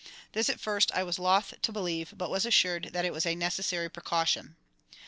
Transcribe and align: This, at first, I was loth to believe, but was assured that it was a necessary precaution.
This, 0.31 0.49
at 0.49 0.59
first, 0.59 0.91
I 0.93 1.03
was 1.03 1.19
loth 1.19 1.53
to 1.61 1.71
believe, 1.71 2.15
but 2.17 2.31
was 2.31 2.43
assured 2.43 2.89
that 2.91 3.05
it 3.05 3.13
was 3.13 3.27
a 3.27 3.35
necessary 3.35 3.87
precaution. 3.87 4.55